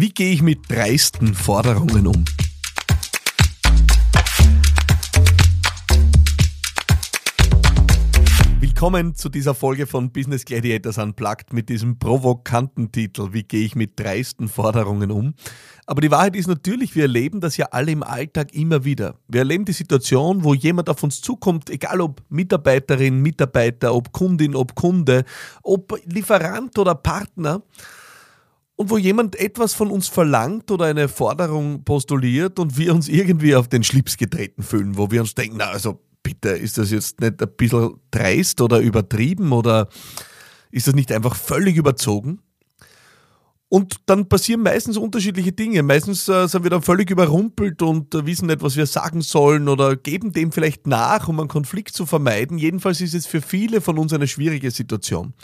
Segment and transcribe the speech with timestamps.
[0.00, 2.24] Wie gehe ich mit dreisten Forderungen um?
[8.60, 13.74] Willkommen zu dieser Folge von Business Gladiators Unplugged mit diesem provokanten Titel Wie gehe ich
[13.74, 15.34] mit dreisten Forderungen um?
[15.84, 19.16] Aber die Wahrheit ist natürlich, wir erleben das ja alle im Alltag immer wieder.
[19.28, 24.56] Wir erleben die Situation, wo jemand auf uns zukommt, egal ob Mitarbeiterin, Mitarbeiter, ob Kundin,
[24.56, 25.26] ob Kunde,
[25.62, 27.60] ob Lieferant oder Partner
[28.80, 33.54] und wo jemand etwas von uns verlangt oder eine Forderung postuliert und wir uns irgendwie
[33.54, 37.20] auf den Schlips getreten fühlen, wo wir uns denken, na also bitte, ist das jetzt
[37.20, 39.90] nicht ein bisschen dreist oder übertrieben oder
[40.70, 42.40] ist das nicht einfach völlig überzogen?
[43.72, 45.84] Und dann passieren meistens unterschiedliche Dinge.
[45.84, 49.68] Meistens äh, sind wir dann völlig überrumpelt und äh, wissen nicht, was wir sagen sollen
[49.68, 52.58] oder geben dem vielleicht nach, um einen Konflikt zu vermeiden.
[52.58, 55.34] Jedenfalls ist es für viele von uns eine schwierige Situation.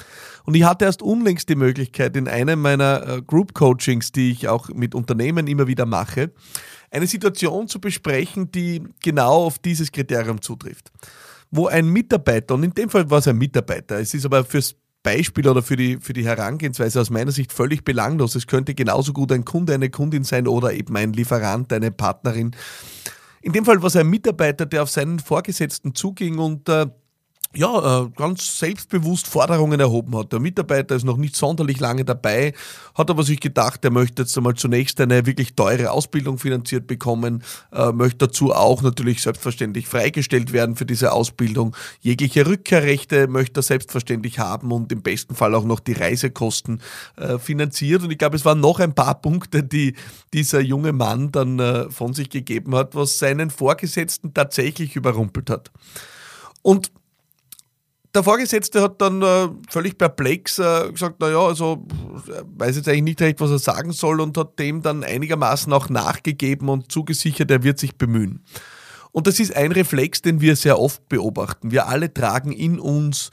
[0.45, 4.49] Und ich hatte erst unlängst die Möglichkeit, in einem meiner äh, Group Coachings, die ich
[4.49, 6.33] auch mit Unternehmen immer wieder mache,
[6.91, 10.91] eine Situation zu besprechen, die genau auf dieses Kriterium zutrifft.
[11.53, 14.75] Wo ein Mitarbeiter, und in dem Fall war es ein Mitarbeiter, es ist aber fürs
[15.07, 18.35] Beispiel oder für die, für die Herangehensweise aus meiner Sicht völlig belanglos.
[18.35, 22.57] Es könnte genauso gut ein Kunde, eine Kundin sein oder eben ein Lieferant, eine Partnerin.
[23.41, 26.87] In dem Fall war es ein Mitarbeiter, der auf seinen Vorgesetzten zuging und äh,
[27.57, 30.33] ja, äh, ganz selbstbewusst Forderungen erhoben hat.
[30.33, 32.53] Der Mitarbeiter ist noch nicht sonderlich lange dabei,
[32.95, 37.43] hat aber sich gedacht, er möchte jetzt einmal zunächst eine wirklich teure Ausbildung finanziert bekommen,
[37.73, 41.75] äh, möchte dazu auch natürlich selbstverständlich freigestellt werden für diese Ausbildung.
[42.01, 46.83] Jegliche Rückkehrrechte möchte er selbstverständlich haben und im besten Fall auch noch die Reisekosten
[47.17, 48.03] äh, finanziert.
[48.03, 49.95] Und ich glaube, es waren noch ein paar Punkte, die
[50.33, 55.71] dieser junge Mann dann von sich gegeben hat, was seinen Vorgesetzten tatsächlich überrumpelt hat.
[56.63, 56.91] Und
[58.17, 61.87] der Vorgesetzte hat dann äh, völlig perplex äh, gesagt, naja, also
[62.57, 65.91] weiß jetzt eigentlich nicht recht, was er sagen soll und hat dem dann einigermaßen auch
[65.91, 68.43] nachgegeben und zugesichert, er wird sich bemühen.
[69.13, 71.71] Und das ist ein Reflex, den wir sehr oft beobachten.
[71.71, 73.31] Wir alle tragen in uns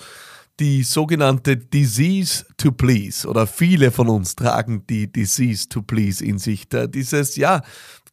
[0.59, 6.39] die sogenannte Disease to Please oder viele von uns tragen die Disease to Please in
[6.39, 6.67] sich.
[6.67, 7.63] Da dieses, ja,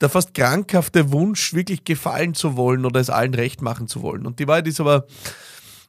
[0.00, 4.24] der fast krankhafte Wunsch, wirklich gefallen zu wollen oder es allen recht machen zu wollen.
[4.24, 5.06] Und die Wahrheit ist aber,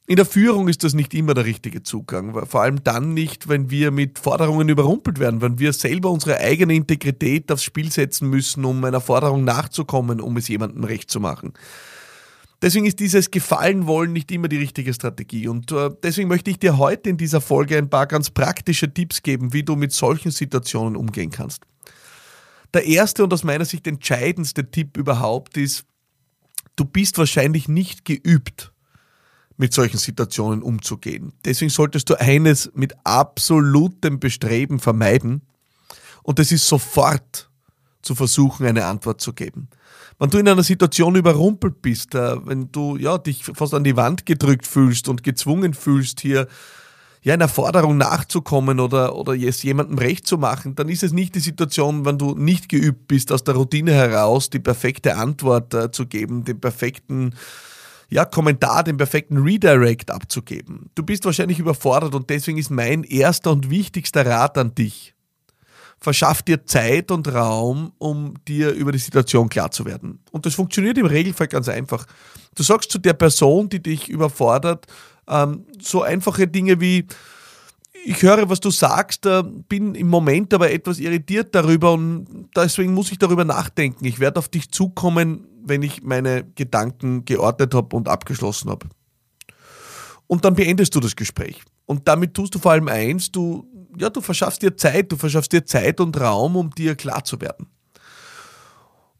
[0.06, 3.70] in der Führung ist das nicht immer der richtige Zugang, vor allem dann nicht, wenn
[3.70, 8.64] wir mit Forderungen überrumpelt werden, wenn wir selber unsere eigene Integrität aufs Spiel setzen müssen,
[8.64, 11.52] um einer Forderung nachzukommen, um es jemandem recht zu machen.
[12.60, 15.48] Deswegen ist dieses Gefallen wollen nicht immer die richtige Strategie.
[15.48, 19.22] Und äh, deswegen möchte ich dir heute in dieser Folge ein paar ganz praktische Tipps
[19.22, 21.64] geben, wie du mit solchen Situationen umgehen kannst.
[22.74, 25.84] Der erste und aus meiner Sicht entscheidendste Tipp überhaupt ist,
[26.76, 28.71] du bist wahrscheinlich nicht geübt
[29.56, 31.32] mit solchen Situationen umzugehen.
[31.44, 35.42] Deswegen solltest du eines mit absolutem Bestreben vermeiden
[36.22, 37.50] und das ist sofort
[38.02, 39.68] zu versuchen, eine Antwort zu geben.
[40.18, 43.96] Wenn du in einer Situation überrumpelt bist, äh, wenn du ja, dich fast an die
[43.96, 46.46] Wand gedrückt fühlst und gezwungen fühlst, hier
[47.22, 51.34] ja, einer Forderung nachzukommen oder, oder es jemandem recht zu machen, dann ist es nicht
[51.36, 55.92] die Situation, wenn du nicht geübt bist, aus der Routine heraus die perfekte Antwort äh,
[55.92, 57.34] zu geben, den perfekten
[58.12, 60.90] ja, Kommentar, den perfekten Redirect abzugeben.
[60.94, 65.14] Du bist wahrscheinlich überfordert und deswegen ist mein erster und wichtigster Rat an dich.
[65.98, 70.18] Verschaff dir Zeit und Raum, um dir über die Situation klar zu werden.
[70.30, 72.04] Und das funktioniert im Regelfall ganz einfach.
[72.54, 74.86] Du sagst zu der Person, die dich überfordert,
[75.26, 77.06] ähm, so einfache Dinge wie,
[78.04, 82.94] ich höre, was du sagst, äh, bin im Moment aber etwas irritiert darüber und deswegen
[82.94, 84.04] muss ich darüber nachdenken.
[84.04, 88.88] Ich werde auf dich zukommen, wenn ich meine Gedanken geordnet habe und abgeschlossen habe.
[90.26, 91.62] Und dann beendest du das Gespräch.
[91.86, 93.66] Und damit tust du vor allem eins, du,
[93.98, 97.40] ja, du verschaffst dir Zeit, du verschaffst dir Zeit und Raum, um dir klar zu
[97.40, 97.66] werden.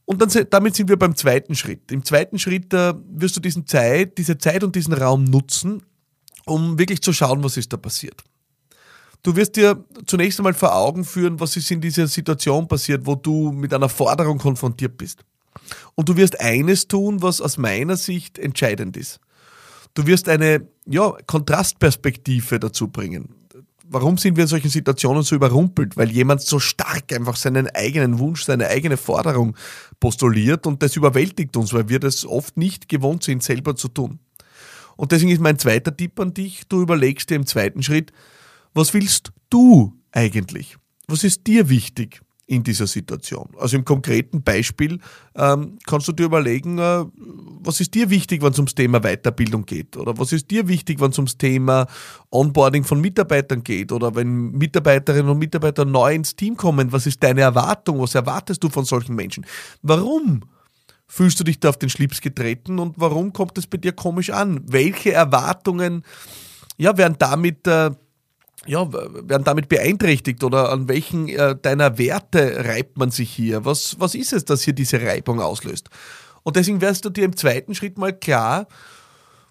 [0.04, 1.92] Und dann, damit sind wir beim zweiten Schritt.
[1.92, 5.82] Im zweiten Schritt äh, wirst du diesen Zeit, diese Zeit und diesen Raum nutzen,
[6.44, 8.22] um wirklich zu schauen, was ist da passiert.
[9.22, 13.14] Du wirst dir zunächst einmal vor Augen führen, was ist in dieser Situation passiert, wo
[13.14, 15.24] du mit einer Forderung konfrontiert bist.
[15.94, 19.20] Und du wirst eines tun, was aus meiner Sicht entscheidend ist.
[19.94, 23.34] Du wirst eine ja, Kontrastperspektive dazu bringen.
[23.84, 25.98] Warum sind wir in solchen Situationen so überrumpelt?
[25.98, 29.54] Weil jemand so stark einfach seinen eigenen Wunsch, seine eigene Forderung
[30.00, 34.18] postuliert und das überwältigt uns, weil wir das oft nicht gewohnt sind, selber zu tun.
[34.96, 38.12] Und deswegen ist mein zweiter Tipp an dich, du überlegst dir im zweiten Schritt,
[38.74, 40.76] was willst du eigentlich?
[41.06, 42.22] Was ist dir wichtig?
[42.52, 43.48] in dieser Situation.
[43.58, 44.98] Also im konkreten Beispiel
[45.36, 47.04] ähm, kannst du dir überlegen, äh,
[47.62, 49.96] was ist dir wichtig, wenn es ums Thema Weiterbildung geht?
[49.96, 51.86] Oder was ist dir wichtig, wenn es ums Thema
[52.30, 53.90] Onboarding von Mitarbeitern geht?
[53.90, 58.00] Oder wenn Mitarbeiterinnen und Mitarbeiter neu ins Team kommen, was ist deine Erwartung?
[58.00, 59.46] Was erwartest du von solchen Menschen?
[59.80, 60.42] Warum
[61.06, 64.28] fühlst du dich da auf den Schlips getreten und warum kommt es bei dir komisch
[64.28, 64.60] an?
[64.66, 66.02] Welche Erwartungen
[66.76, 67.90] ja, werden damit äh,
[68.66, 73.64] ja, werden damit beeinträchtigt oder an welchen äh, deiner Werte reibt man sich hier?
[73.64, 75.88] Was, was ist es, das hier diese Reibung auslöst?
[76.42, 78.66] Und deswegen wärst du dir im zweiten Schritt mal klar,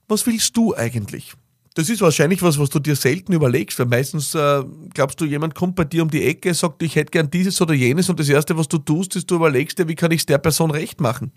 [0.08, 1.34] was willst du eigentlich?
[1.74, 4.64] Das ist wahrscheinlich was, was du dir selten überlegst, weil meistens äh,
[4.94, 7.74] glaubst du, jemand kommt bei dir um die Ecke, sagt, ich hätte gern dieses oder
[7.74, 10.26] jenes und das Erste, was du tust, ist, du überlegst dir, wie kann ich es
[10.26, 11.32] der Person recht machen?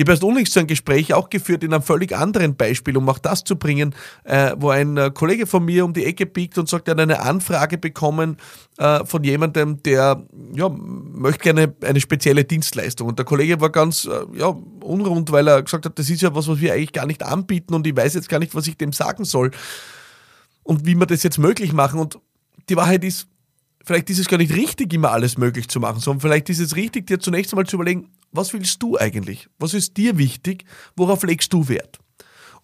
[0.00, 3.06] Ich habe erst unlängst so ein Gespräch auch geführt in einem völlig anderen Beispiel, um
[3.10, 3.94] auch das zu bringen,
[4.24, 7.00] äh, wo ein äh, Kollege von mir um die Ecke biegt und sagt, er hat
[7.00, 8.38] eine Anfrage bekommen
[8.78, 10.24] äh, von jemandem, der
[10.54, 13.08] ja, möchte gerne eine spezielle Dienstleistung.
[13.08, 16.34] Und der Kollege war ganz äh, ja, unrund, weil er gesagt hat, das ist ja
[16.34, 18.78] was, was wir eigentlich gar nicht anbieten und ich weiß jetzt gar nicht, was ich
[18.78, 19.50] dem sagen soll
[20.62, 22.00] und wie wir das jetzt möglich machen.
[22.00, 22.18] Und
[22.70, 23.28] die Wahrheit ist,
[23.84, 26.76] vielleicht ist es gar nicht richtig, immer alles möglich zu machen, sondern vielleicht ist es
[26.76, 29.48] richtig, dir zunächst einmal zu überlegen, was willst du eigentlich?
[29.58, 30.64] Was ist dir wichtig?
[30.96, 31.98] Worauf legst du Wert?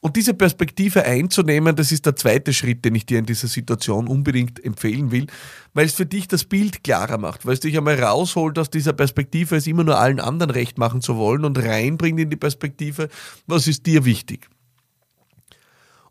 [0.01, 4.07] Und diese Perspektive einzunehmen, das ist der zweite Schritt, den ich dir in dieser Situation
[4.09, 5.27] unbedingt empfehlen will,
[5.75, 8.93] weil es für dich das Bild klarer macht, weil es dich einmal rausholt aus dieser
[8.93, 13.09] Perspektive, es immer nur allen anderen recht machen zu wollen und reinbringt in die Perspektive,
[13.47, 14.49] was ist dir wichtig.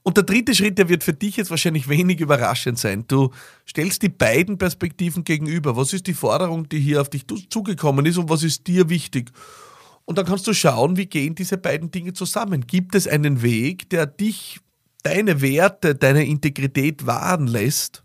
[0.07, 3.05] Und der dritte Schritt, der wird für dich jetzt wahrscheinlich wenig überraschend sein.
[3.07, 3.31] Du
[3.67, 5.75] stellst die beiden Perspektiven gegenüber.
[5.75, 9.31] Was ist die Forderung, die hier auf dich zugekommen ist und was ist dir wichtig?
[10.05, 12.67] Und dann kannst du schauen, wie gehen diese beiden Dinge zusammen.
[12.67, 14.59] Gibt es einen Weg, der dich,
[15.01, 18.03] deine Werte, deine Integrität wahren lässt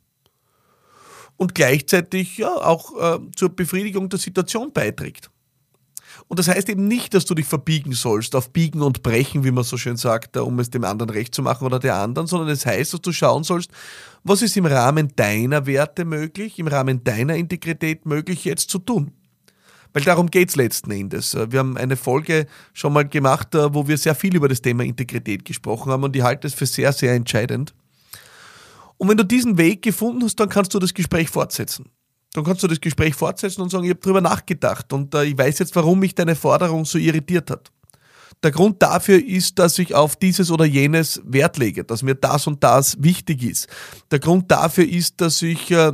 [1.36, 5.30] und gleichzeitig ja auch äh, zur Befriedigung der Situation beiträgt?
[6.28, 9.50] Und das heißt eben nicht, dass du dich verbiegen sollst, auf Biegen und Brechen, wie
[9.50, 12.48] man so schön sagt, um es dem anderen recht zu machen oder der anderen, sondern
[12.48, 13.70] es heißt, dass du schauen sollst,
[14.24, 19.12] was ist im Rahmen deiner Werte möglich, im Rahmen deiner Integrität möglich jetzt zu tun.
[19.92, 21.34] Weil darum geht es letzten Endes.
[21.34, 25.44] Wir haben eine Folge schon mal gemacht, wo wir sehr viel über das Thema Integrität
[25.44, 27.74] gesprochen haben und ich halte es für sehr, sehr entscheidend.
[28.98, 31.86] Und wenn du diesen Weg gefunden hast, dann kannst du das Gespräch fortsetzen.
[32.32, 35.36] Dann kannst du das Gespräch fortsetzen und sagen, ich habe drüber nachgedacht und äh, ich
[35.36, 37.72] weiß jetzt, warum mich deine Forderung so irritiert hat.
[38.42, 42.46] Der Grund dafür ist, dass ich auf dieses oder jenes Wert lege, dass mir das
[42.46, 43.68] und das wichtig ist.
[44.10, 45.92] Der Grund dafür ist, dass ich äh,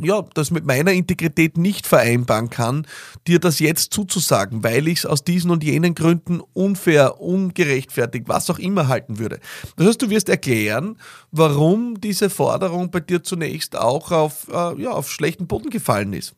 [0.00, 2.86] ja, das mit meiner Integrität nicht vereinbaren kann,
[3.26, 8.50] dir das jetzt zuzusagen, weil ich es aus diesen und jenen Gründen unfair, ungerechtfertigt, was
[8.50, 9.38] auch immer halten würde.
[9.76, 10.98] Das heißt, du wirst erklären,
[11.30, 16.34] warum diese Forderung bei dir zunächst auch auf, äh, ja, auf schlechten Boden gefallen ist.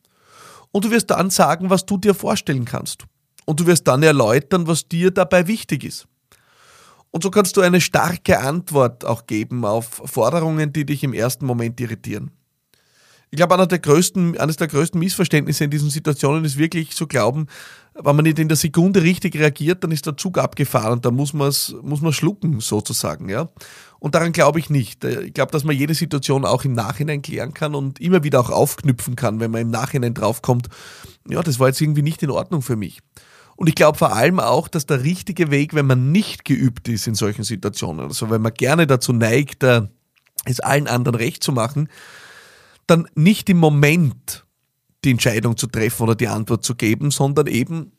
[0.71, 3.05] Und du wirst dann sagen, was du dir vorstellen kannst.
[3.45, 6.07] Und du wirst dann erläutern, was dir dabei wichtig ist.
[7.11, 11.45] Und so kannst du eine starke Antwort auch geben auf Forderungen, die dich im ersten
[11.45, 12.31] Moment irritieren.
[13.29, 17.07] Ich glaube, einer der größten, eines der größten Missverständnisse in diesen Situationen ist wirklich zu
[17.07, 17.47] glauben,
[17.93, 21.11] wenn man nicht in der Sekunde richtig reagiert, dann ist der Zug abgefahren und da
[21.11, 23.27] muss man es muss man schlucken, sozusagen.
[23.27, 23.49] Ja?
[23.99, 25.03] Und daran glaube ich nicht.
[25.03, 28.49] Ich glaube, dass man jede Situation auch im Nachhinein klären kann und immer wieder auch
[28.49, 30.67] aufknüpfen kann, wenn man im Nachhinein draufkommt,
[31.27, 32.99] ja, das war jetzt irgendwie nicht in Ordnung für mich.
[33.57, 37.07] Und ich glaube vor allem auch, dass der richtige Weg, wenn man nicht geübt ist
[37.07, 39.63] in solchen Situationen, also wenn man gerne dazu neigt,
[40.45, 41.89] es allen anderen recht zu machen,
[42.87, 44.45] dann nicht im Moment
[45.03, 47.91] die Entscheidung zu treffen oder die Antwort zu geben, sondern eben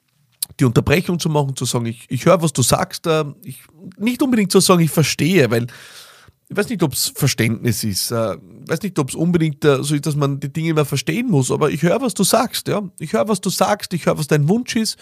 [0.59, 3.61] die Unterbrechung zu machen, zu sagen, ich, ich höre, was du sagst, äh, ich,
[3.99, 5.67] nicht unbedingt zu sagen, ich verstehe, weil
[6.51, 9.83] ich weiß nicht, ob es Verständnis ist, äh, ich weiß nicht, ob es unbedingt äh,
[9.83, 12.69] so ist, dass man die Dinge immer verstehen muss, aber ich höre, was du sagst,
[12.69, 12.83] ja.
[12.99, 14.99] Ich höre, was du sagst, ich höre, was dein Wunsch ist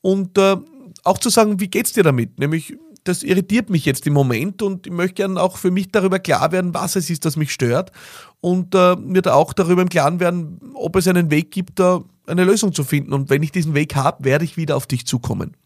[0.00, 0.56] und äh,
[1.04, 2.38] auch zu sagen, wie geht's dir damit?
[2.38, 2.74] Nämlich,
[3.08, 6.52] das irritiert mich jetzt im Moment und ich möchte gerne auch für mich darüber klar
[6.52, 7.92] werden, was es ist, das mich stört
[8.40, 12.02] und äh, mir da auch darüber im Klaren werden, ob es einen Weg gibt, da
[12.26, 13.12] eine Lösung zu finden.
[13.12, 15.56] Und wenn ich diesen Weg habe, werde ich wieder auf dich zukommen.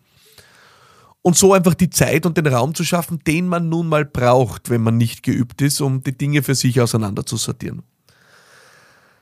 [1.22, 4.70] Und so einfach die Zeit und den Raum zu schaffen, den man nun mal braucht,
[4.70, 7.82] wenn man nicht geübt ist, um die Dinge für sich auseinander zu sortieren.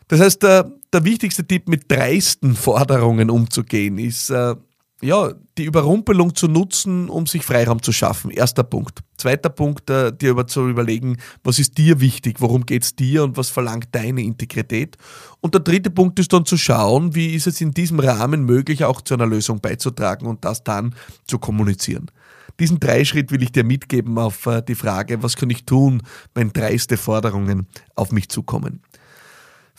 [0.06, 4.54] Das heißt, der, der wichtigste Tipp, mit dreisten Forderungen umzugehen, ist, äh,
[5.00, 8.30] ja, die Überrumpelung zu nutzen, um sich Freiraum zu schaffen.
[8.30, 9.00] Erster Punkt.
[9.16, 13.22] Zweiter Punkt, äh, dir über zu überlegen, was ist dir wichtig, worum geht es dir
[13.22, 14.96] und was verlangt deine Integrität.
[15.40, 18.84] Und der dritte Punkt ist dann zu schauen, wie ist es in diesem Rahmen möglich,
[18.84, 20.94] auch zu einer Lösung beizutragen und das dann
[21.26, 22.10] zu kommunizieren.
[22.58, 26.02] Diesen Dreischritt will ich dir mitgeben auf äh, die Frage, was kann ich tun,
[26.34, 28.82] wenn dreiste Forderungen auf mich zukommen.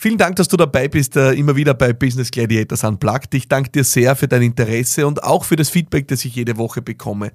[0.01, 3.33] Vielen Dank, dass du dabei bist, äh, immer wieder bei Business Gladiators Unplugged.
[3.33, 6.55] Ich danke dir sehr für dein Interesse und auch für das Feedback, das ich jede
[6.55, 7.33] Woche bekomme.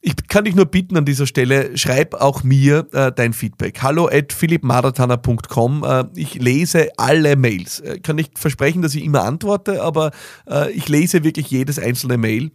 [0.00, 3.80] Ich kann dich nur bitten an dieser Stelle, schreib auch mir äh, dein Feedback.
[3.80, 5.84] Hallo at philippmaratana.com.
[5.84, 7.78] Äh, ich lese alle Mails.
[7.78, 10.10] Äh, kann nicht versprechen, dass ich immer antworte, aber
[10.50, 12.50] äh, ich lese wirklich jedes einzelne Mail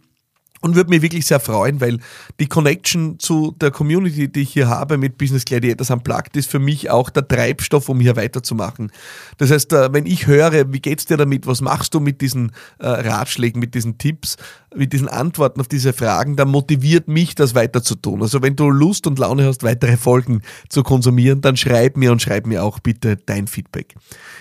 [0.60, 1.98] und würde mich wirklich sehr freuen, weil
[2.38, 6.58] die Connection zu der Community, die ich hier habe mit Business Gladiators Unplugged, ist für
[6.58, 8.92] mich auch der Treibstoff, um hier weiterzumachen.
[9.38, 12.52] Das heißt, äh, wenn ich höre, wie geht's dir damit, was machst du mit diesen
[12.78, 14.36] äh, Ratschlägen, mit diesen Tipps,
[14.74, 18.22] mit diesen Antworten auf diese Fragen, dann motiviert mich, das weiter zu tun.
[18.22, 22.20] Also wenn du Lust und Laune hast, weitere Folgen zu konsumieren, dann schreib mir und
[22.20, 23.94] schreib mir auch bitte dein Feedback.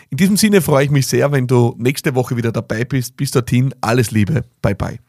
[0.10, 3.16] In diesem Sinne freue ich mich sehr, wenn du nächste Woche wieder dabei bist.
[3.16, 4.44] Bis dorthin, alles Liebe.
[4.62, 5.00] Bye bye.